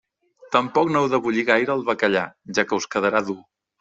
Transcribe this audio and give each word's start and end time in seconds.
Tampoc 0.55 0.93
no 0.95 1.03
heu 1.03 1.11
de 1.11 1.19
bullir 1.27 1.45
gaire 1.49 1.75
el 1.75 1.85
bacallà, 1.91 2.25
ja 2.59 2.67
que 2.71 2.81
us 2.83 2.89
quedarà 2.97 3.23
dur. 3.29 3.37